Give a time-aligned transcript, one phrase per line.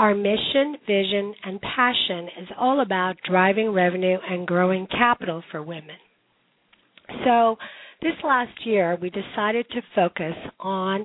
[0.00, 5.96] Our mission, vision, and passion is all about driving revenue and growing capital for women.
[7.26, 7.56] So,
[8.00, 11.04] this last year, we decided to focus on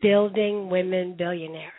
[0.00, 1.72] building women billionaires.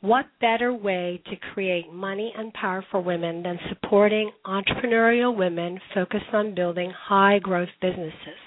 [0.00, 6.32] What better way to create money and power for women than supporting entrepreneurial women focused
[6.32, 8.40] on building high growth businesses?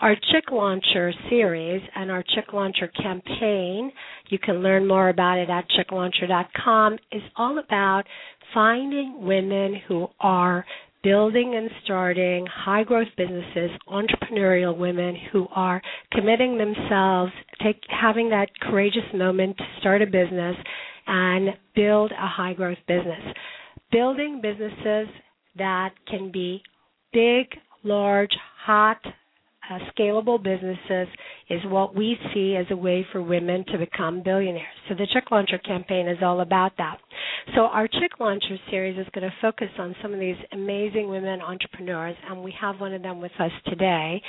[0.00, 3.92] Our Chick Launcher series and our Chick Launcher campaign,
[4.28, 8.02] you can learn more about it at chicklauncher.com, is all about
[8.52, 10.64] finding women who are
[11.04, 18.48] building and starting high growth businesses, entrepreneurial women who are committing themselves, take having that
[18.62, 20.56] courageous moment to start a business
[21.06, 23.22] and build a high growth business.
[23.92, 25.08] Building businesses
[25.56, 26.62] that can be
[27.12, 27.46] big,
[27.84, 28.32] large,
[28.64, 28.98] hot,
[29.70, 31.08] uh, scalable businesses
[31.48, 34.66] is what we see as a way for women to become billionaires.
[34.88, 36.98] So the Chick Launcher campaign is all about that.
[37.54, 41.40] So our Chick Launcher series is going to focus on some of these amazing women
[41.40, 44.22] entrepreneurs, and we have one of them with us today,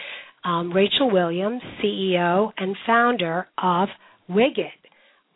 [0.44, 3.90] um, Rachel Williams, CEO and founder of
[4.30, 4.70] Wigot.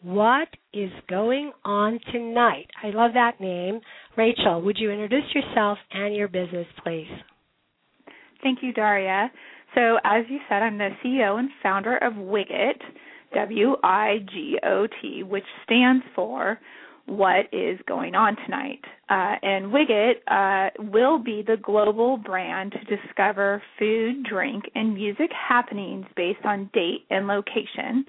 [0.01, 2.67] What is going on tonight?
[2.81, 3.81] I love that name.
[4.15, 7.09] Rachel, would you introduce yourself and your business, please?
[8.41, 9.31] Thank you, Daria.
[9.75, 12.81] So, as you said, I'm the CEO and founder of Wigot,
[13.35, 16.59] W I G O T, which stands for
[17.05, 18.81] What is Going On Tonight.
[19.09, 25.29] Uh, and Wigot uh, will be the global brand to discover food, drink, and music
[25.31, 28.05] happenings based on date and location,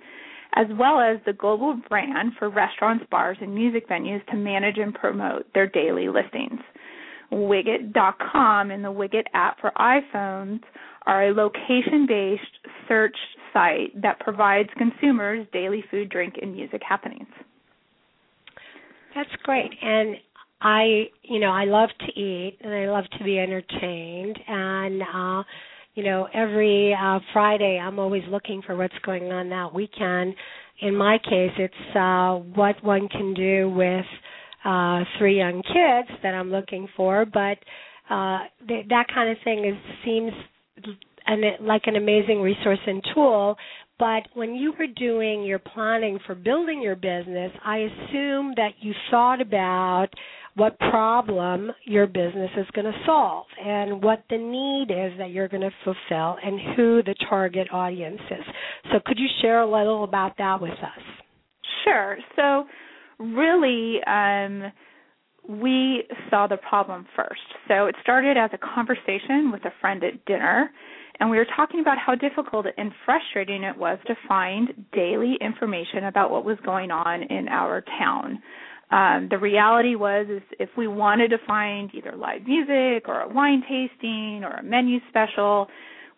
[0.54, 4.94] as well as the global brand for restaurants, bars, and music venues to manage and
[4.94, 6.60] promote their daily listings.
[7.30, 10.60] Wigot.com and the Wigot app for iPhones
[11.06, 12.42] are a location based
[12.88, 13.16] search
[13.52, 17.28] site that provides consumers daily food, drink, and music happenings.
[19.14, 19.70] That's great.
[19.82, 20.16] And
[20.60, 24.38] I, you know, I love to eat and I love to be entertained.
[24.46, 25.42] And, uh,
[25.94, 30.34] you know, every uh, Friday I'm always looking for what's going on that weekend.
[30.80, 34.06] In my case, it's uh, what one can do with
[34.64, 37.24] uh, three young kids that I'm looking for.
[37.24, 37.58] But
[38.08, 39.74] uh, th- that kind of thing is
[40.04, 40.32] seems
[41.26, 43.56] an, like an amazing resource and tool.
[43.98, 48.94] But when you were doing your planning for building your business, I assume that you
[49.10, 50.08] thought about
[50.56, 55.48] what problem your business is going to solve and what the need is that you're
[55.48, 58.44] going to fulfill and who the target audience is.
[58.90, 61.04] So, could you share a little about that with us?
[61.84, 62.18] Sure.
[62.36, 62.64] So,
[63.18, 64.72] really, um,
[65.48, 67.40] we saw the problem first.
[67.68, 70.70] So, it started as a conversation with a friend at dinner
[71.20, 76.04] and we were talking about how difficult and frustrating it was to find daily information
[76.04, 78.42] about what was going on in our town.
[78.90, 83.28] Um, the reality was is if we wanted to find either live music or a
[83.28, 85.68] wine tasting or a menu special,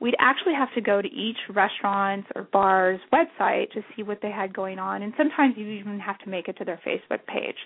[0.01, 4.31] we'd actually have to go to each restaurant's or bar's website to see what they
[4.31, 7.59] had going on, and sometimes you even have to make it to their Facebook page.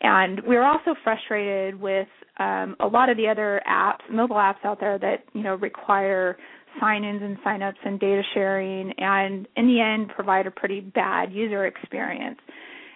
[0.00, 2.08] And we were also frustrated with
[2.38, 6.38] um, a lot of the other apps, mobile apps out there that you know require
[6.80, 11.66] sign-ins and sign-ups and data sharing and in the end provide a pretty bad user
[11.66, 12.38] experience.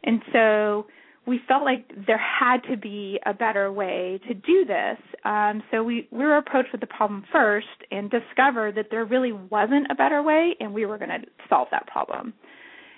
[0.04, 0.86] And so
[1.26, 4.98] we felt like there had to be a better way to do this.
[5.24, 9.32] Um, so we, we were approached with the problem first and discovered that there really
[9.32, 12.34] wasn't a better way, and we were going to solve that problem.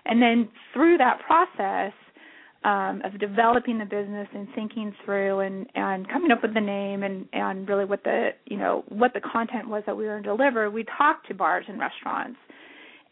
[0.05, 1.93] And then through that process
[2.65, 7.03] um, of developing the business and thinking through and, and coming up with the name
[7.03, 10.23] and, and really what the you know what the content was that we were going
[10.25, 12.39] to deliver, we talked to bars and restaurants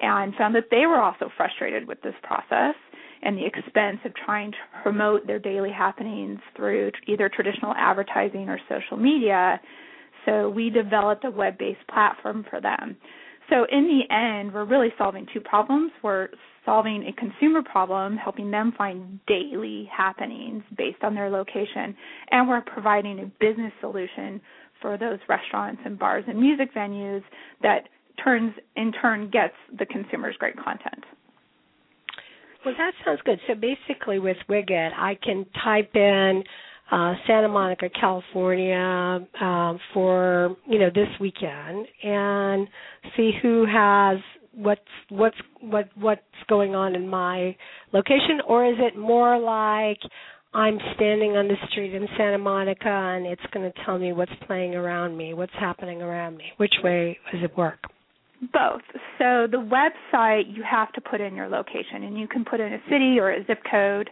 [0.00, 2.74] and found that they were also frustrated with this process
[3.22, 8.58] and the expense of trying to promote their daily happenings through either traditional advertising or
[8.68, 9.60] social media.
[10.26, 12.96] So we developed a web based platform for them.
[13.50, 15.92] So in the end, we're really solving two problems.
[16.02, 16.28] We're
[16.64, 21.94] solving a consumer problem, helping them find daily happenings based on their location,
[22.30, 24.40] and we're providing a business solution
[24.80, 27.22] for those restaurants and bars and music venues
[27.62, 27.88] that
[28.22, 31.04] turns in turn gets the consumers great content.
[32.64, 33.38] Well, that sounds good.
[33.46, 36.42] So basically, with Wigot, I can type in
[36.90, 42.68] uh, Santa Monica, California, um, for you know this weekend, and
[43.16, 44.18] see who has
[44.52, 47.56] what's what's what what's going on in my
[47.92, 49.98] location, or is it more like
[50.54, 54.32] I'm standing on the street in Santa Monica and it's going to tell me what's
[54.46, 56.44] playing around me, what's happening around me?
[56.58, 57.80] Which way does it work?
[58.52, 58.82] Both.
[59.18, 62.72] So the website, you have to put in your location, and you can put in
[62.72, 64.10] a city or a zip code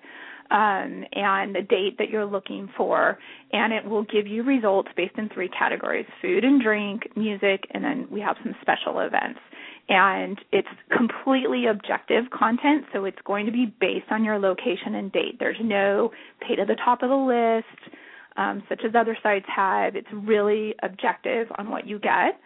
[0.50, 3.18] um, and the date that you're looking for,
[3.52, 7.84] and it will give you results based in three categories food and drink, music, and
[7.84, 9.40] then we have some special events.
[9.88, 15.10] And it's completely objective content, so it's going to be based on your location and
[15.12, 15.36] date.
[15.38, 16.10] There's no
[16.46, 17.94] pay to the top of the list,
[18.36, 19.96] um, such as other sites have.
[19.96, 22.40] It's really objective on what you get.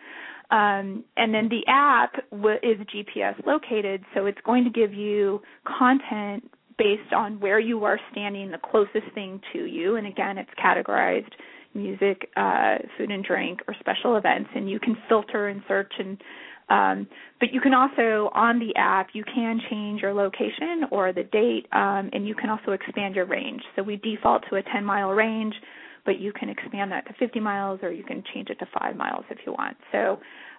[0.50, 5.42] Um, and then the app w- is GPS located, so it's going to give you
[5.66, 6.48] content
[6.78, 9.96] based on where you are standing, the closest thing to you.
[9.96, 11.32] And again, it's categorized
[11.74, 16.18] music, uh, food and drink, or special events, and you can filter and search and
[16.68, 17.06] um,
[17.38, 21.68] but you can also on the app you can change your location or the date,
[21.70, 23.62] um, and you can also expand your range.
[23.76, 25.54] So we default to a 10 mile range
[26.06, 28.96] but you can expand that to 50 miles or you can change it to 5
[28.96, 29.76] miles if you want.
[29.92, 30.18] So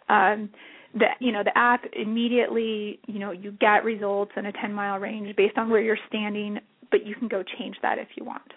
[0.10, 0.50] um,
[0.94, 5.00] the you know the app immediately you know you get results in a 10 mile
[5.00, 6.60] range based on where you're standing,
[6.92, 8.54] but you can go change that if you want.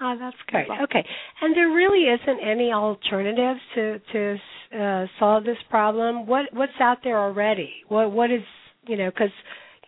[0.00, 0.68] Oh, that's great.
[0.70, 1.04] Okay,
[1.42, 4.36] and there really isn't any alternatives to to
[4.78, 6.26] uh, solve this problem.
[6.26, 7.70] What what's out there already?
[7.88, 8.42] What what is
[8.86, 9.32] you know because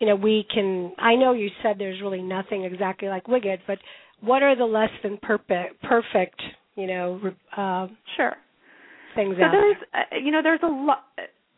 [0.00, 0.92] you know we can.
[0.98, 3.78] I know you said there's really nothing exactly like Wigot, but
[4.20, 6.42] what are the less than perfect perfect
[6.74, 7.20] you know
[7.56, 8.34] uh, sure
[9.14, 10.02] things so out there's there?
[10.12, 11.04] Uh, you know there's a lot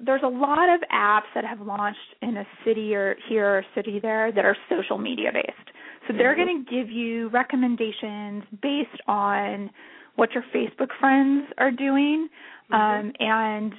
[0.05, 3.99] there's a lot of apps that have launched in a city or here or city
[4.01, 5.71] there that are social media based
[6.09, 6.45] so they're mm-hmm.
[6.45, 9.71] going to give you recommendations based on
[10.17, 12.29] what your facebook friends are doing
[12.71, 12.75] mm-hmm.
[12.75, 13.73] um, and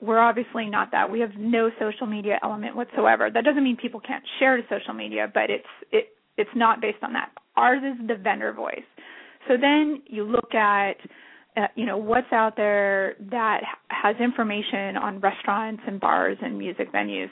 [0.00, 1.10] we're obviously not that.
[1.10, 3.30] We have no social media element whatsoever.
[3.30, 7.02] That doesn't mean people can't share to social media, but it's it it's not based
[7.02, 7.30] on that.
[7.56, 8.86] Ours is the vendor voice.
[9.48, 10.96] So then you look at
[11.58, 16.92] uh, you know what's out there that has information on restaurants and bars and music
[16.92, 17.30] venues.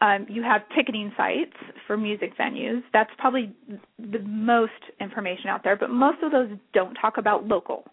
[0.00, 2.82] Um, you have ticketing sites for music venues.
[2.92, 3.54] That's probably
[3.98, 7.84] the most information out there, but most of those don't talk about local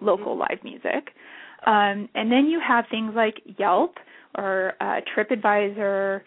[0.00, 1.10] local live music.
[1.66, 3.94] Um, and then you have things like Yelp
[4.36, 6.20] or uh, TripAdvisor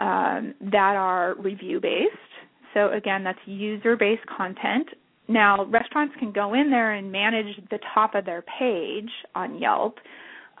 [0.00, 2.16] um, that are review based.
[2.74, 4.88] So again, that's user-based content.
[5.32, 9.96] Now, restaurants can go in there and manage the top of their page on Yelp,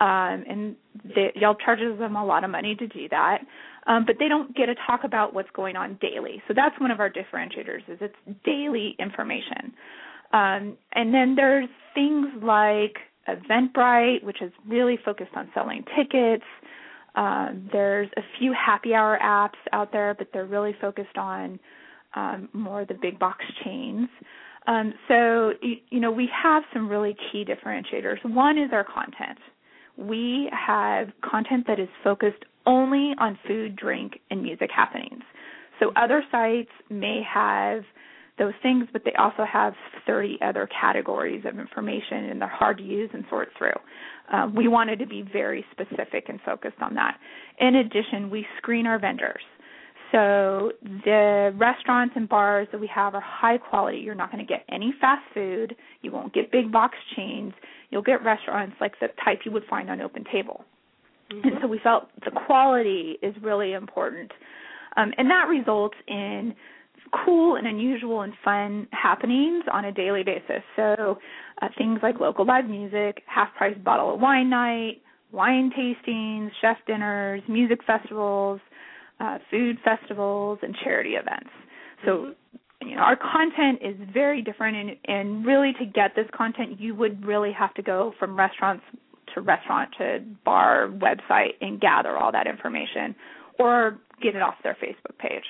[0.00, 0.76] um, and
[1.36, 3.38] Yelp charges them a lot of money to do that.
[3.86, 6.42] Um, but they don't get to talk about what's going on daily.
[6.46, 8.14] So that's one of our differentiators is it's
[8.44, 9.74] daily information.
[10.32, 12.96] Um, and then there's things like
[13.28, 16.44] Eventbrite, which is really focused on selling tickets.
[17.14, 21.58] Um, there's a few happy hour apps out there, but they're really focused on
[22.14, 24.08] um, more the big box chains.
[24.66, 25.52] Um, so,
[25.90, 28.24] you, know, we have some really key differentiators.
[28.24, 29.38] One is our content.
[29.96, 35.22] We have content that is focused only on food, drink, and music happenings.
[35.80, 37.82] So other sites may have
[38.38, 39.74] those things, but they also have
[40.06, 43.74] 30 other categories of information and they're hard to use and sort through.
[44.32, 47.18] Um, we wanted to be very specific and focused on that.
[47.58, 49.42] In addition, we screen our vendors.
[50.12, 53.98] So the restaurants and bars that we have are high quality.
[53.98, 55.74] You're not going to get any fast food.
[56.02, 57.54] You won't get big box chains.
[57.90, 60.64] You'll get restaurants like the type you would find on Open Table.
[61.32, 61.48] Mm-hmm.
[61.48, 64.30] And so we felt the quality is really important.
[64.96, 66.54] Um, and that results in
[67.24, 70.62] cool and unusual and fun happenings on a daily basis.
[70.76, 71.18] So
[71.62, 76.76] uh, things like local live music, half price bottle of wine night, wine tastings, chef
[76.86, 78.60] dinners, music festivals,
[79.22, 81.50] uh, food festivals, and charity events.
[82.04, 82.88] So, mm-hmm.
[82.88, 86.94] you know, our content is very different, and, and really to get this content, you
[86.96, 88.84] would really have to go from restaurants
[89.34, 93.14] to restaurant to bar website and gather all that information,
[93.58, 95.44] or get it off their Facebook page.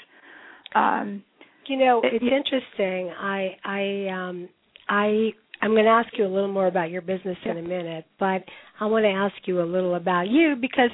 [0.75, 1.25] Um,
[1.67, 3.13] you know, it's interesting.
[3.19, 4.49] I I um
[4.89, 5.31] I
[5.63, 8.43] I'm going to ask you a little more about your business in a minute, but
[8.81, 10.91] I want to ask you a little about you because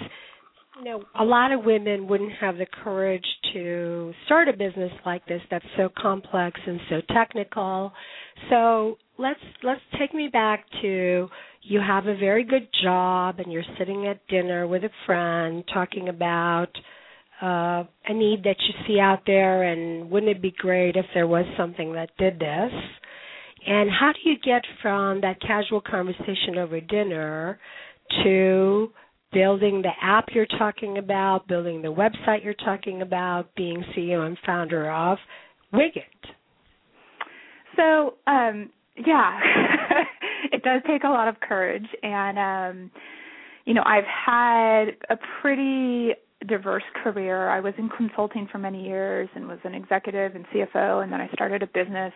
[0.79, 5.27] you know a lot of women wouldn't have the courage to start a business like
[5.27, 7.93] this that's so complex and so technical.
[8.51, 11.29] So let's let's take me back to
[11.63, 16.09] you have a very good job and you're sitting at dinner with a friend talking
[16.09, 16.69] about
[17.43, 21.27] uh, a need that you see out there, and wouldn't it be great if there
[21.27, 22.73] was something that did this?
[23.67, 27.59] And how do you get from that casual conversation over dinner
[28.25, 28.91] to
[29.33, 34.39] building the app you're talking about, building the website you're talking about, being CEO and
[34.45, 35.19] founder of
[35.73, 36.03] Wigot?
[37.77, 39.39] So, um, yeah,
[40.53, 42.91] it does take a lot of courage, and um,
[43.65, 46.15] you know, I've had a pretty
[46.47, 47.49] diverse career.
[47.49, 51.21] I was in consulting for many years and was an executive and CFO, and then
[51.21, 52.13] I started a business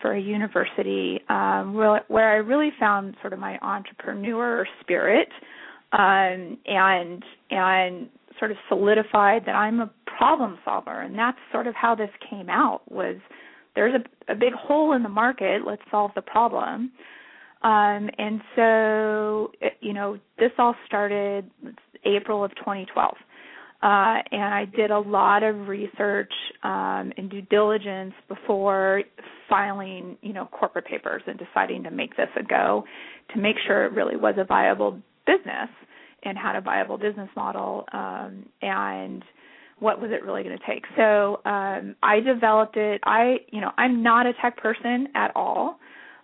[0.00, 5.28] for a university um, where I really found sort of my entrepreneur spirit
[5.92, 11.74] um, and and sort of solidified that I'm a problem solver, and that's sort of
[11.74, 12.82] how this came out.
[12.90, 13.16] Was
[13.74, 15.62] there's a, a big hole in the market?
[15.66, 16.92] Let's solve the problem.
[17.62, 21.50] Um, and so, you know, this all started
[22.04, 23.14] April of 2012.
[23.80, 26.32] Uh, and I did a lot of research
[26.64, 29.02] um, and due diligence before
[29.48, 32.84] filing, you know, corporate papers and deciding to make this a go,
[33.34, 35.68] to make sure it really was a viable business
[36.24, 39.24] and had a viable business model, um, and
[39.78, 40.84] what was it really going to take.
[40.96, 43.00] So um, I developed it.
[43.04, 45.78] I, you know, I'm not a tech person at all.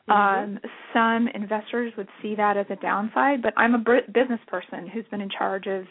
[0.08, 0.12] Mm-hmm.
[0.12, 0.58] Um,
[0.92, 5.20] some investors would see that as a downside, but I'm a business person who's been
[5.20, 5.84] in charge of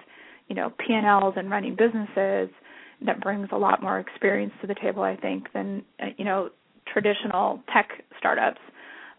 [0.50, 2.50] you know P&Ls and running businesses
[3.06, 6.50] that brings a lot more experience to the table I think than uh, you know
[6.92, 7.90] traditional tech
[8.20, 8.60] startups.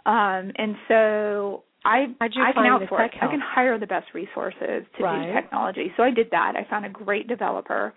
[0.06, 3.10] Um, and so I I can outsource.
[3.20, 5.26] I can hire the best resources to right.
[5.26, 5.92] do technology.
[5.96, 6.54] So I did that.
[6.56, 7.92] I found a great developer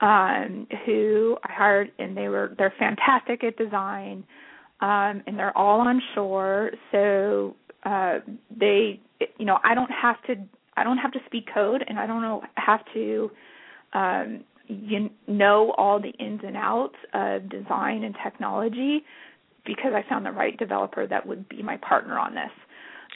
[0.00, 4.24] um, who I hired, and they were they're fantastic at design,
[4.80, 6.72] um, and they're all on shore.
[6.90, 8.18] So uh,
[8.54, 9.00] they,
[9.38, 10.34] you know, I don't have to
[10.76, 13.30] I don't have to speak code and I don't know have to
[13.92, 19.04] um, you know all the ins and outs of design and technology
[19.64, 22.50] because I found the right developer that would be my partner on this.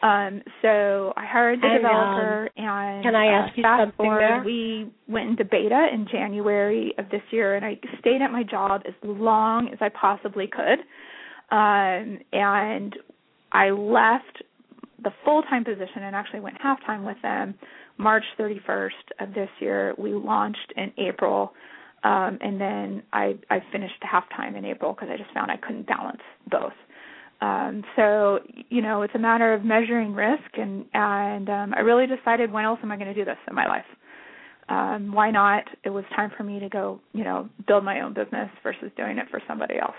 [0.02, 3.96] Um, so I hired the and, developer um, and can I ask uh, you something
[3.96, 4.42] forward, there?
[4.44, 8.82] we went into beta in January of this year and I stayed at my job
[8.86, 10.80] as long as I possibly could.
[11.50, 12.94] Um, and
[13.52, 14.42] I left
[15.02, 17.54] the full time position and actually went half time with them
[17.98, 19.94] March 31st of this year.
[19.96, 21.52] We launched in April,
[22.04, 25.56] um, and then I I finished half time in April because I just found I
[25.56, 26.72] couldn't balance both.
[27.40, 28.38] Um, so
[28.70, 32.64] you know, it's a matter of measuring risk, and and um, I really decided when
[32.64, 33.84] else am I going to do this in my life?
[34.68, 35.64] Um, why not?
[35.84, 39.18] It was time for me to go, you know, build my own business versus doing
[39.18, 39.94] it for somebody else.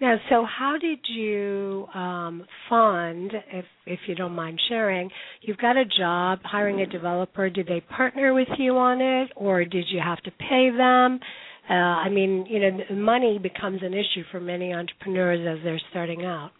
[0.00, 5.10] Now, so how did you um, fund, if if you don't mind sharing?
[5.42, 7.50] You've got a job hiring a developer.
[7.50, 11.20] Did they partner with you on it, or did you have to pay them?
[11.70, 16.24] Uh, I mean, you know, money becomes an issue for many entrepreneurs as they're starting
[16.24, 16.50] out.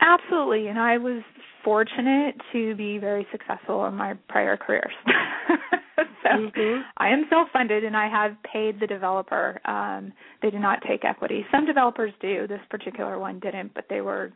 [0.00, 1.22] Absolutely, and I was
[1.64, 4.92] fortunate to be very successful in my prior careers.
[6.22, 6.82] so mm-hmm.
[6.98, 9.60] I am self-funded, and I have paid the developer.
[9.64, 11.44] Um, they did not take equity.
[11.50, 12.46] Some developers do.
[12.46, 14.32] This particular one didn't, but they were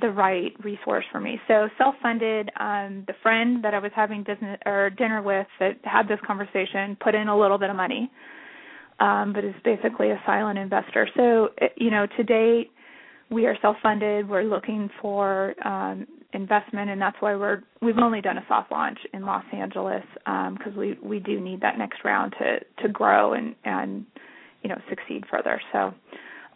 [0.00, 1.38] the right resource for me.
[1.46, 2.50] So self-funded.
[2.58, 4.24] Um, the friend that I was having
[4.66, 8.10] or dinner with that had this conversation put in a little bit of money,
[9.00, 11.08] um, but is basically a silent investor.
[11.16, 12.70] So you know, to date,
[13.30, 14.28] we are self-funded.
[14.28, 18.98] We're looking for um, investment, and that's why we're we've only done a soft launch
[19.12, 23.34] in Los Angeles because um, we we do need that next round to to grow
[23.34, 24.06] and and
[24.62, 25.60] you know succeed further.
[25.72, 25.94] So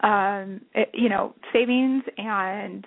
[0.07, 2.85] um, it, you know savings and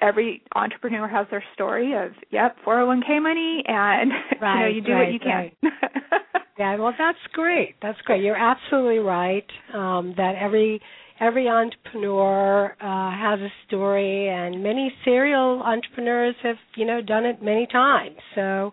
[0.00, 4.92] every entrepreneur has their story of yep 401k money and right, you know you do
[4.92, 5.50] right, what you can.
[5.62, 6.12] Right.
[6.60, 7.74] yeah, well that's great.
[7.80, 8.22] That's great.
[8.22, 10.78] You're absolutely right um, that every
[11.18, 17.42] every entrepreneur uh, has a story, and many serial entrepreneurs have, you know, done it
[17.42, 18.16] many times.
[18.34, 18.72] So,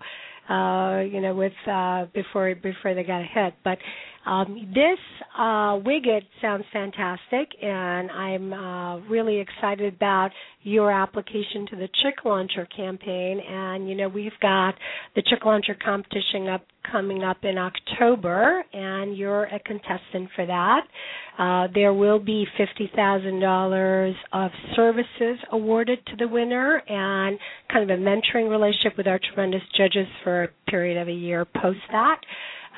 [0.50, 3.54] uh, you know, with uh, before before they got ahead.
[3.64, 3.78] But
[4.28, 5.00] um, this
[5.38, 10.32] uh, Wigot sounds fantastic, and I'm uh, really excited about
[10.64, 13.40] your application to the Chick Launcher campaign.
[13.40, 14.76] And you know, we've got
[15.16, 20.82] the Chick Launcher competition up coming up in October, and you're a contestant for that.
[21.40, 27.40] Uh, there will be fifty thousand dollars of services awarded to the winner, and
[27.72, 31.46] kind of a mentoring relationship with our tremendous judges for a period of a year
[31.46, 32.20] post that.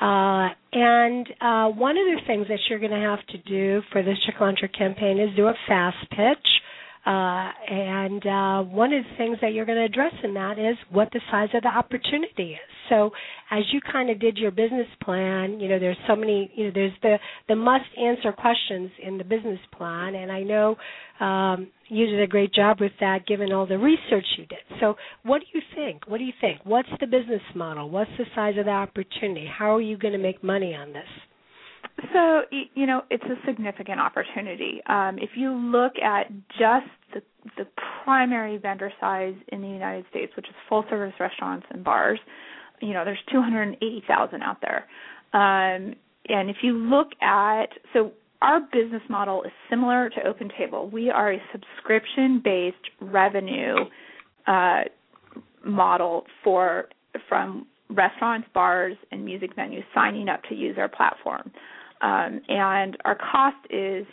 [0.00, 4.02] Uh, and uh, one of the things that you're going to have to do for
[4.02, 6.46] this Chick Launcher campaign is do a fast pitch.
[7.06, 10.76] Uh, and uh, one of the things that you're going to address in that is
[10.90, 12.70] what the size of the opportunity is.
[12.90, 13.10] So
[13.50, 16.70] as you kind of did your business plan, you know, there's so many, you know,
[16.74, 17.16] there's the
[17.48, 20.76] the must answer questions in the business plan, and I know
[21.20, 24.58] um, you did a great job with that, given all the research you did.
[24.80, 26.06] So what do you think?
[26.06, 26.60] What do you think?
[26.64, 27.88] What's the business model?
[27.88, 29.46] What's the size of the opportunity?
[29.46, 31.08] How are you going to make money on this?
[32.12, 32.42] So
[32.74, 34.80] you know, it's a significant opportunity.
[34.86, 37.22] Um, if you look at just the
[37.56, 37.66] the
[38.04, 42.18] primary vendor size in the United States, which is full service restaurants and bars,
[42.80, 44.86] you know, there's 280,000 out there.
[45.32, 45.94] Um,
[46.28, 50.90] and if you look at so our business model is similar to OpenTable.
[50.90, 53.76] We are a subscription-based revenue
[54.46, 54.80] uh,
[55.64, 56.88] model for
[57.28, 61.50] from restaurants, bars, and music venues signing up to use our platform.
[62.02, 64.06] Um, and our cost is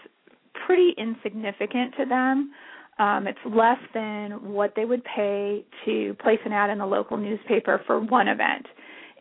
[0.65, 2.51] pretty insignificant to them.
[3.00, 7.17] Um, it's less than what they would pay to place an ad in the local
[7.17, 8.65] newspaper for one event.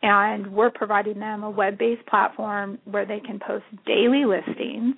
[0.02, 4.94] And we're providing them a web based platform where they can post daily listings.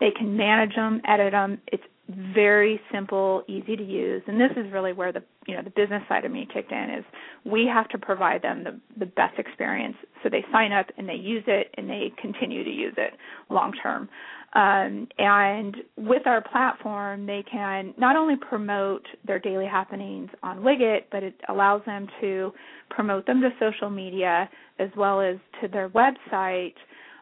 [0.00, 1.58] They can manage them, edit them.
[1.72, 4.22] It's very simple, easy to use.
[4.26, 6.90] And this is really where the you know the business side of me kicked in
[6.98, 7.04] is
[7.44, 11.14] we have to provide them the, the best experience so they sign up and they
[11.14, 13.12] use it and they continue to use it
[13.50, 14.08] long term.
[14.54, 21.04] Um, and with our platform, they can not only promote their daily happenings on Wigot,
[21.12, 22.52] but it allows them to
[22.88, 26.74] promote them to social media as well as to their website.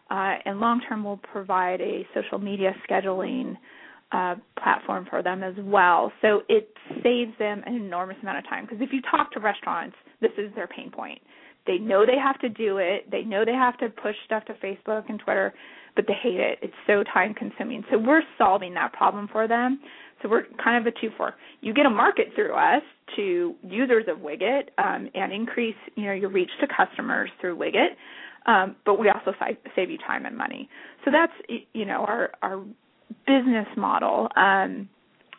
[0.08, 3.56] Uh, and long term, will provide a social media scheduling
[4.12, 6.12] uh, platform for them as well.
[6.22, 6.70] So it
[7.02, 8.64] saves them an enormous amount of time.
[8.64, 11.20] Because if you talk to restaurants, this is their pain point.
[11.66, 13.10] They know they have to do it.
[13.10, 15.52] They know they have to push stuff to Facebook and Twitter
[15.96, 16.58] but they hate it.
[16.62, 17.82] It's so time consuming.
[17.90, 19.80] So we're solving that problem for them.
[20.22, 21.34] So we're kind of a two for.
[21.62, 22.82] You get a market through us
[23.16, 27.96] to users of Wigot um, and increase you know your reach to customers through Wigot,
[28.46, 29.36] um, but we also
[29.74, 30.68] save you time and money.
[31.04, 31.32] So that's
[31.72, 32.62] you know our our
[33.26, 34.28] business model.
[34.36, 34.88] Um,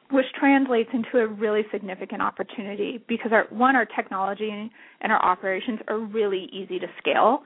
[0.10, 5.80] which translates into a really significant opportunity because our one our technology and our operations
[5.90, 7.42] are really easy to scale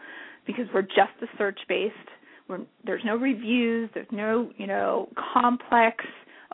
[0.45, 1.95] because we're just a search based
[2.86, 6.03] there's no reviews, there's no you know complex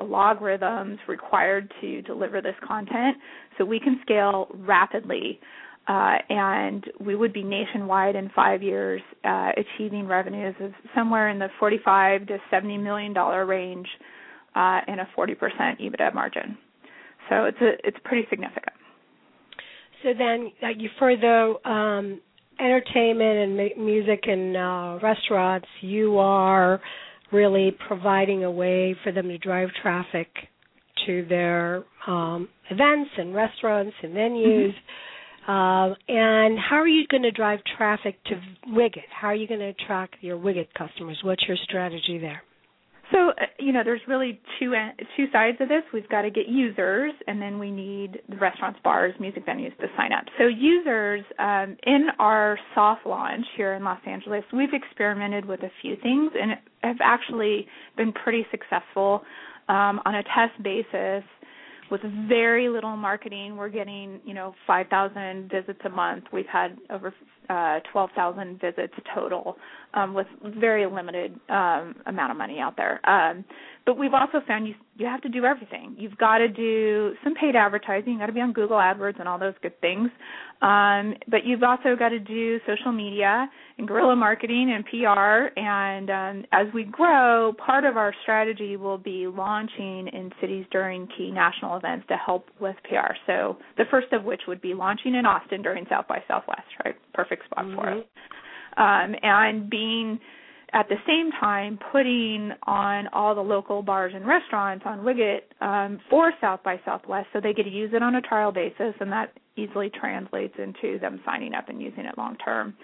[0.01, 3.17] logarithms required to deliver this content,
[3.57, 5.39] so we can scale rapidly.
[5.87, 11.39] Uh, and we would be nationwide in five years, uh, achieving revenues of somewhere in
[11.39, 13.87] the 45 to 70 million dollar range,
[14.55, 15.35] uh, and a 40%
[15.79, 16.57] EBITDA margin.
[17.29, 18.75] So it's a it's pretty significant.
[20.03, 22.21] So then, uh, you further um,
[22.59, 26.81] entertainment and music and uh, restaurants, you are
[27.31, 30.27] really providing a way for them to drive traffic
[31.05, 34.69] to their um, events and restaurants and venues.
[34.69, 34.77] Mm-hmm.
[35.47, 39.07] Uh, and how are you going to drive traffic to Wigot?
[39.09, 41.17] How are you going to attract your Wigot customers?
[41.23, 42.41] What's your strategy there?
[43.13, 44.73] So uh, you know, there's really two
[45.15, 45.83] two sides of this.
[45.93, 49.87] We've got to get users, and then we need the restaurants, bars, music venues to
[49.95, 50.25] sign up.
[50.37, 55.71] So users, um, in our soft launch here in Los Angeles, we've experimented with a
[55.81, 56.51] few things, and
[56.83, 59.21] have actually been pretty successful
[59.69, 61.23] um, on a test basis
[61.89, 63.55] with very little marketing.
[63.55, 66.25] We're getting, you know, 5,000 visits a month.
[66.31, 67.13] We've had over
[67.49, 69.57] uh, 12,000 visits total
[69.93, 70.27] um, with
[70.59, 72.99] very limited um, amount of money out there.
[73.09, 73.45] Um,
[73.85, 75.95] but we've also found you you have to do everything.
[75.97, 78.13] You've got to do some paid advertising.
[78.13, 80.09] You've got to be on Google AdWords and all those good things.
[80.61, 85.59] Um, but you've also got to do social media and guerrilla marketing and PR.
[85.59, 91.07] And um, as we grow, part of our strategy will be launching in cities during
[91.15, 93.13] key national events to help with PR.
[93.27, 96.67] So the first of which would be launching in Austin during South by Southwest.
[96.83, 97.75] Right, perfect spot mm-hmm.
[97.75, 98.03] for us.
[98.77, 100.19] Um, and being
[100.73, 105.99] at the same time putting on all the local bars and restaurants on Wigot um,
[106.09, 109.11] for South by Southwest so they get to use it on a trial basis and
[109.11, 112.75] that easily translates into them signing up and using it long term.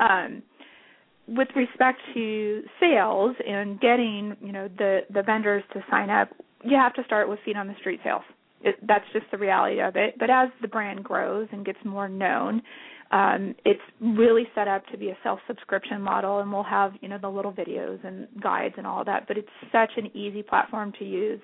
[0.00, 0.42] Um,
[1.28, 6.28] with respect to sales and getting you know the the vendors to sign up,
[6.64, 8.22] you have to start with feet on the street sales.
[8.62, 10.14] It, that's just the reality of it.
[10.18, 12.62] But as the brand grows and gets more known,
[13.12, 17.08] um, it's really set up to be a self subscription model, and we'll have you
[17.08, 19.28] know the little videos and guides and all that.
[19.28, 21.40] But it's such an easy platform to use.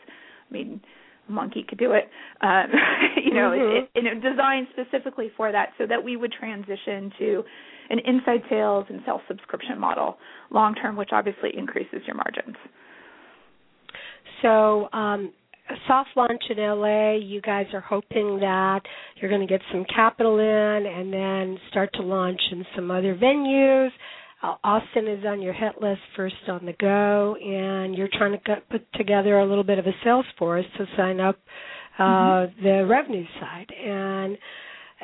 [0.50, 0.80] I mean,
[1.28, 2.08] a monkey could do it.
[2.40, 2.66] Um,
[3.24, 3.98] you know, mm-hmm.
[3.98, 7.44] it, it, it designed specifically for that, so that we would transition to
[7.90, 10.16] an inside sales and self subscription model
[10.50, 12.56] long term, which obviously increases your margins.
[14.42, 15.32] So, um,
[15.86, 18.80] soft launch in LA, you guys are hoping that
[19.16, 23.14] you're going to get some capital in and then start to launch in some other
[23.14, 23.90] venues.
[24.42, 28.38] Uh, Austin is on your hit list first on the go, and you're trying to
[28.44, 31.38] get, put together a little bit of a sales force to sign up
[31.98, 32.64] uh, mm-hmm.
[32.64, 33.72] the revenue side.
[33.72, 34.36] And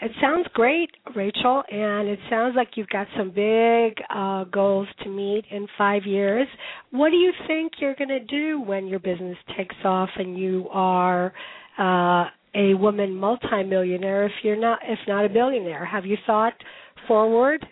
[0.00, 5.08] it sounds great, Rachel, and it sounds like you've got some big uh, goals to
[5.08, 6.46] meet in five years.
[6.90, 10.68] What do you think you're going to do when your business takes off and you
[10.70, 11.32] are
[11.78, 14.26] uh, a woman multimillionaire?
[14.26, 16.54] If you're not, if not a billionaire, have you thought
[17.06, 17.66] forward?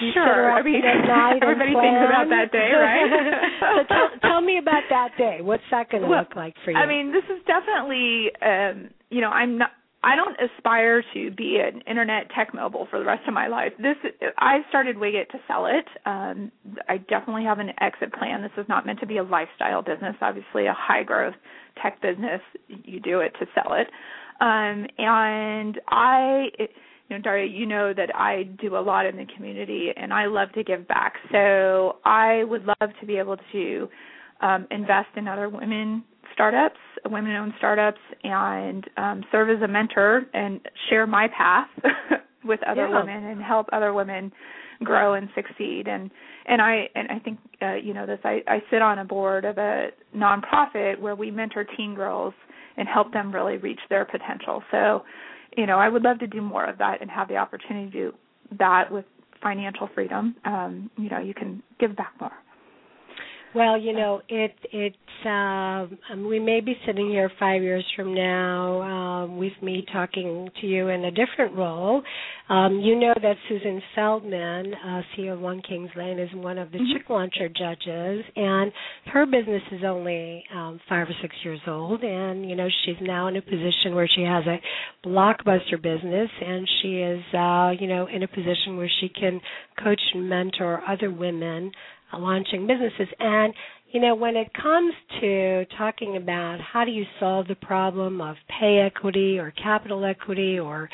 [0.00, 0.52] You sure.
[0.52, 0.80] I mean,
[1.42, 3.50] everybody thinks about that day, right?
[3.60, 5.38] so tell, tell, me about that day.
[5.42, 6.76] What's that going to well, look like for you?
[6.76, 9.70] I mean, this is definitely, um, you know, I'm not
[10.04, 13.72] I don't aspire to be an internet tech mobile for the rest of my life.
[13.78, 13.96] This
[14.38, 15.86] I started Wigot to sell it.
[16.06, 16.50] Um,
[16.88, 18.42] I definitely have an exit plan.
[18.42, 20.16] This is not meant to be a lifestyle business.
[20.20, 21.34] Obviously, a high growth
[21.80, 23.86] tech business, you do it to sell it.
[24.40, 29.26] Um, and I, you know, Daria, you know that I do a lot in the
[29.36, 31.14] community, and I love to give back.
[31.30, 33.88] So I would love to be able to
[34.42, 40.22] um, invest in other women startups, women owned startups, and um, serve as a mentor
[40.34, 41.68] and share my path
[42.44, 43.00] with other yeah.
[43.00, 44.32] women and help other women
[44.84, 46.10] grow and succeed and
[46.46, 49.44] and I and I think uh, you know this I, I sit on a board
[49.44, 52.34] of a nonprofit where we mentor teen girls
[52.76, 54.62] and help them really reach their potential.
[54.70, 55.02] So,
[55.56, 58.10] you know, I would love to do more of that and have the opportunity to
[58.10, 58.12] do
[58.58, 59.04] that with
[59.42, 60.34] financial freedom.
[60.44, 62.32] Um, you know, you can give back more.
[63.54, 68.80] Well, you know, it it's um we may be sitting here 5 years from now
[68.82, 72.02] um with me talking to you in a different role.
[72.48, 76.72] Um you know that Susan Feldman, uh CEO of One Kings Lane is one of
[76.72, 76.96] the mm-hmm.
[76.96, 78.72] Chick Launcher judges and
[79.12, 83.26] her business is only um 5 or 6 years old and you know she's now
[83.28, 84.60] in a position where she has a
[85.06, 89.40] blockbuster business and she is uh you know in a position where she can
[89.84, 91.70] coach and mentor other women
[92.18, 93.08] launching businesses.
[93.18, 93.54] And
[93.92, 98.36] you know, when it comes to talking about how do you solve the problem of
[98.58, 100.88] pay equity or capital equity or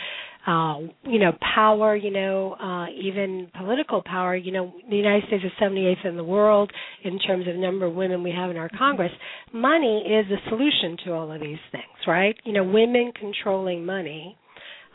[0.48, 5.44] uh, you know, power, you know, uh, even political power, you know, the United States
[5.44, 6.72] is 78th in the world
[7.04, 9.12] in terms of number of women we have in our Congress.
[9.52, 12.34] Money is the solution to all of these things, right?
[12.44, 14.38] You know, women controlling money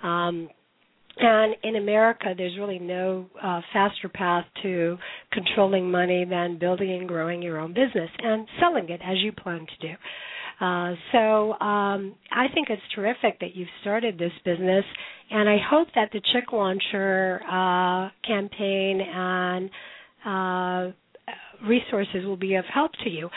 [0.02, 0.50] um,
[1.18, 4.98] and in America, there's really no uh, faster path to
[5.32, 9.60] controlling money than building and growing your own business and selling it as you plan
[9.60, 9.94] to do.
[10.60, 14.86] Uh, so um, I think it's terrific that you've started this business,
[15.30, 19.70] and I hope that the Chick Launcher uh, campaign and
[20.26, 20.94] uh,
[21.68, 23.30] resources will be of help to you.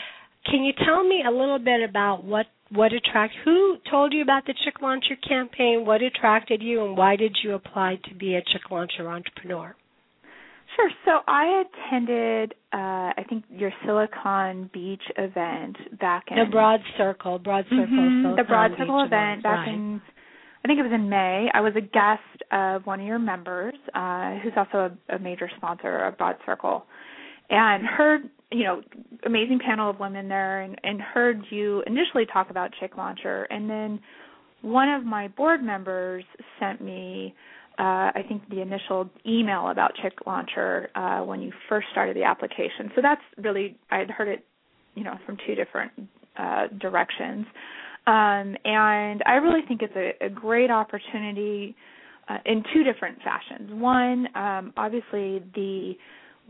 [0.46, 4.46] Can you tell me a little bit about what what attract who told you about
[4.46, 5.84] the chick launcher campaign?
[5.86, 9.76] What attracted you and why did you apply to be a chick launcher entrepreneur?
[10.74, 10.90] Sure.
[11.04, 12.76] So i attended uh
[13.16, 18.44] i think your silicon beach event back in the Broads Circle Broads Circle mm-hmm, the
[18.44, 19.74] broad beach circle event back right.
[19.74, 20.02] in
[20.64, 21.46] I think it was in May.
[21.54, 25.48] I was a guest of one of your members, uh, who's also a, a major
[25.56, 26.84] sponsor of Broads Circle,
[27.50, 28.82] and heard you know
[29.24, 33.68] amazing panel of women there and, and heard you initially talk about chick launcher and
[33.68, 34.00] then
[34.62, 36.24] one of my board members
[36.58, 37.34] sent me
[37.78, 42.24] uh, I think the initial email about Chick Launcher uh, when you first started the
[42.24, 42.90] application.
[42.94, 44.46] So that's really I had heard it,
[44.94, 45.92] you know, from two different
[46.38, 47.44] uh, directions,
[48.06, 51.76] um, and I really think it's a, a great opportunity
[52.28, 53.70] uh, in two different fashions.
[53.72, 55.94] One, um, obviously the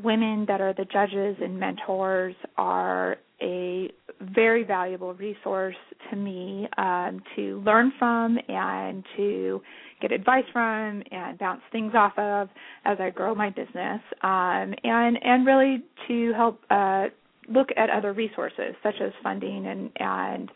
[0.03, 5.77] women that are the judges and mentors are a very valuable resource
[6.11, 9.61] to me um, to learn from and to
[10.01, 12.49] get advice from and bounce things off of
[12.85, 17.07] as I grow my business, um, and and really to help uh,
[17.49, 20.51] look at other resources such as funding and and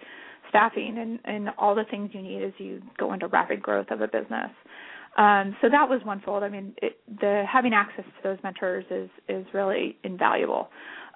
[0.49, 4.01] staffing and, and all the things you need as you go into rapid growth of
[4.01, 4.51] a business.
[5.17, 6.43] Um, so that was one fold.
[6.43, 10.69] I mean, it, the having access to those mentors is is really invaluable.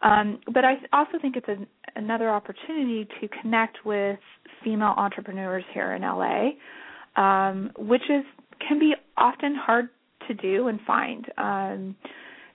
[0.03, 4.19] Um, but I also think it's an, another opportunity to connect with
[4.63, 6.51] female entrepreneurs here in LA,
[7.17, 8.25] um, which is
[8.67, 9.89] can be often hard
[10.29, 11.27] to do and find.
[11.39, 11.97] Um,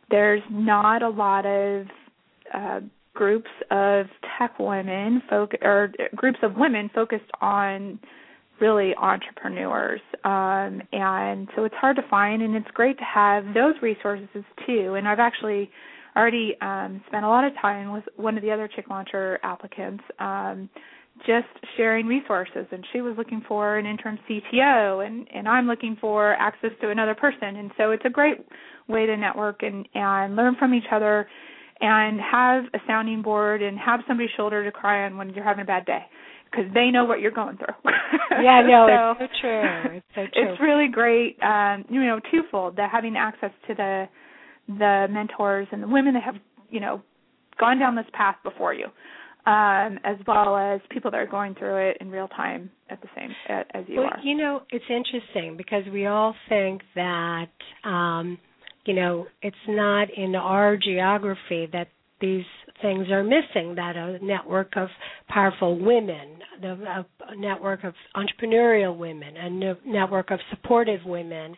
[0.10, 1.88] there's not a lot of
[2.54, 2.80] uh,
[3.13, 7.99] groups of tech women folk or groups of women focused on
[8.62, 13.76] really entrepreneurs um, and so it's hard to find and it's great to have those
[13.82, 14.95] resources too.
[14.95, 15.69] And i've actually
[16.15, 20.04] already um, spent a lot of time with one of the other chick launcher applicants
[20.19, 20.69] um,
[21.26, 25.98] just sharing resources and she was looking for an interim cto and and i'm looking
[26.00, 27.56] for access to another person.
[27.58, 28.38] And so it's a great
[28.88, 31.28] way to network and and learn from each other
[31.82, 35.63] and have a sounding board and have somebody's shoulder to cry on when you're having
[35.63, 36.06] a bad day
[36.49, 37.75] because they know what you're going through.
[38.43, 39.97] yeah, no, so, it's so true.
[39.97, 40.51] It's so true.
[40.51, 41.38] It's really great.
[41.41, 44.05] Um, you know, twofold that having access to the
[44.67, 46.35] the mentors and the women that have
[46.69, 47.01] you know
[47.59, 48.85] gone down this path before you,
[49.45, 53.07] um, as well as people that are going through it in real time at the
[53.15, 54.19] same as you well, are.
[54.23, 57.49] You know, it's interesting because we all think that.
[57.83, 58.38] um
[58.85, 61.89] you know, it's not in our geography that
[62.21, 62.45] these
[62.82, 64.88] things are missing that a network of
[65.27, 71.55] powerful women a network of entrepreneurial women a network of supportive women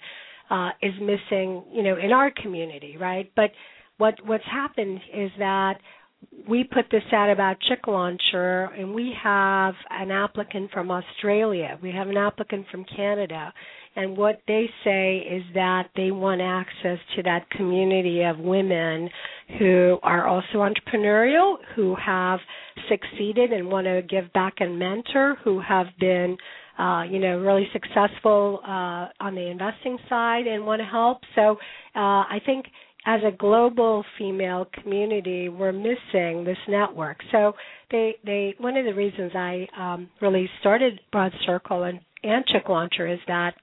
[0.49, 3.31] uh, is missing you know in our community right?
[3.35, 3.51] But
[3.97, 5.75] what what's happened is that
[6.47, 11.77] we put this out about Chick Launcher, and we have an applicant from Australia.
[11.81, 13.53] We have an applicant from Canada.
[13.95, 19.09] And what they say is that they want access to that community of women
[19.59, 22.39] who are also entrepreneurial, who have
[22.87, 26.37] succeeded and want to give back and mentor, who have been
[26.79, 31.19] uh, you know, really successful uh, on the investing side and want to help.
[31.35, 31.57] So
[31.95, 32.65] uh, I think
[33.05, 37.17] as a global female community, we're missing this network.
[37.31, 37.53] So
[37.89, 42.69] they, they, one of the reasons I um, really started Broads Circle and, and Chick
[42.69, 43.55] Launcher is that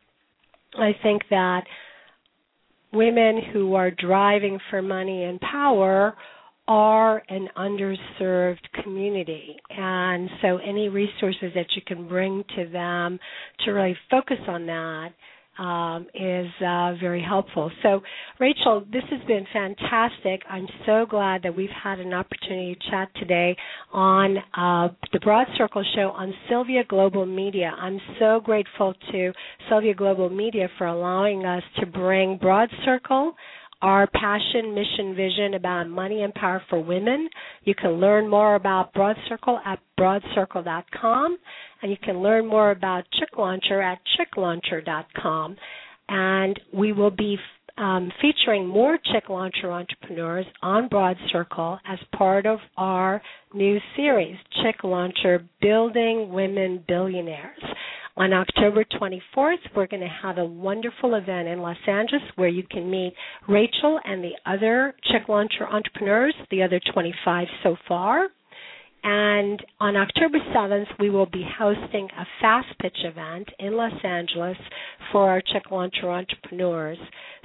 [0.76, 1.64] I think that
[2.92, 6.14] women who are driving for money and power
[6.66, 9.56] are an underserved community.
[9.70, 13.18] And so any resources that you can bring to them
[13.64, 15.10] to really focus on that
[15.58, 17.70] um, is uh, very helpful.
[17.82, 18.00] So,
[18.38, 20.42] Rachel, this has been fantastic.
[20.48, 23.56] I'm so glad that we've had an opportunity to chat today
[23.92, 27.72] on uh, the Broads Circle Show on Sylvia Global Media.
[27.78, 29.32] I'm so grateful to
[29.68, 33.34] Sylvia Global Media for allowing us to bring Broads Circle
[33.80, 37.28] our passion, mission, vision about money and power for women.
[37.62, 41.38] You can learn more about Broads Circle at broadscircle.com,
[41.82, 45.56] and you can learn more about Chick Launcher at chicklauncher.com.
[46.08, 47.36] And we will be
[47.76, 53.22] um, featuring more Chick Launcher entrepreneurs on Broads Circle as part of our
[53.54, 57.62] new series, Chick Launcher Building Women Billionaires.
[58.16, 62.64] On October 24th, we're going to have a wonderful event in Los Angeles where you
[62.68, 63.14] can meet
[63.48, 68.26] Rachel and the other Chick Launcher entrepreneurs, the other 25 so far.
[69.04, 74.56] And on October 7th, we will be hosting a fast pitch event in Los Angeles
[75.12, 76.98] for our Chick Launcher entrepreneurs.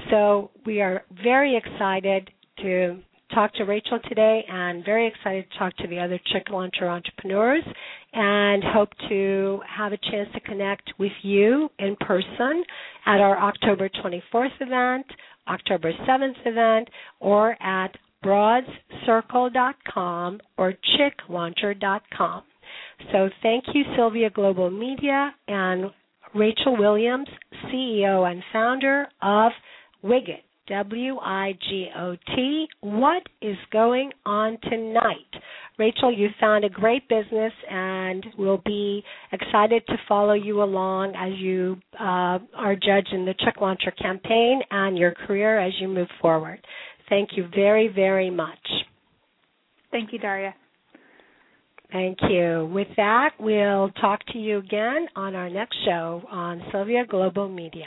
[0.09, 2.29] So we are very excited
[2.61, 2.99] to
[3.33, 7.63] talk to Rachel today and very excited to talk to the other Chick Launcher entrepreneurs
[8.13, 12.63] and hope to have a chance to connect with you in person
[13.05, 15.05] at our October 24th event,
[15.47, 16.89] October 7th event,
[17.19, 22.43] or at broadscircle.com or chicklauncher.com.
[23.11, 25.91] So thank you, Sylvia Global Media and
[26.33, 27.27] Rachel Williams,
[27.67, 29.53] CEO and founder of
[30.03, 30.41] Wigot.
[30.67, 32.67] W I G O T.
[32.79, 35.41] What is going on tonight?
[35.77, 41.37] Rachel, you found a great business and we'll be excited to follow you along as
[41.37, 46.07] you uh, are judged in the Chick Launcher campaign and your career as you move
[46.21, 46.65] forward.
[47.09, 48.57] Thank you very, very much.
[49.91, 50.53] Thank you, Daria.
[51.91, 52.69] Thank you.
[52.73, 57.85] With that, we'll talk to you again on our next show on Sylvia Global Media.